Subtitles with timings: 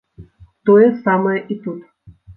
[0.69, 1.85] Тое самае і тут.